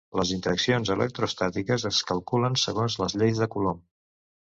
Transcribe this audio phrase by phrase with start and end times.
[0.19, 3.83] Les interaccions electroestàtiques es calculen segons les lleis de Coulomb.